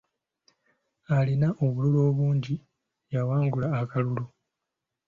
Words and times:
Alina 1.17 1.47
obululu 1.63 1.99
obungi 2.09 2.55
y'awangula 3.11 3.67
akalulu. 3.79 4.25